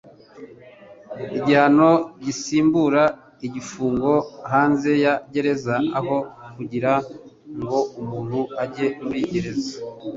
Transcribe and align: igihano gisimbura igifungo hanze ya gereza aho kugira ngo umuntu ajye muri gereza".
igihano 1.35 1.91
gisimbura 2.23 3.03
igifungo 3.45 4.11
hanze 4.51 4.91
ya 5.03 5.13
gereza 5.33 5.75
aho 5.99 6.17
kugira 6.55 6.91
ngo 7.61 7.79
umuntu 8.01 8.39
ajye 8.63 8.87
muri 9.03 9.19
gereza". 9.31 9.73